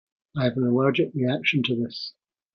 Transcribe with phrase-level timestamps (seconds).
[0.35, 2.15] I have an allergic reaction to this.